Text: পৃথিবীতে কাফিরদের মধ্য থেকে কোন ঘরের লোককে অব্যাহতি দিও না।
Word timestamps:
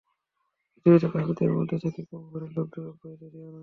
পৃথিবীতে 0.71 1.07
কাফিরদের 1.13 1.51
মধ্য 1.57 1.71
থেকে 1.83 2.01
কোন 2.09 2.21
ঘরের 2.29 2.51
লোককে 2.57 2.79
অব্যাহতি 2.83 3.27
দিও 3.33 3.47
না। 3.47 3.59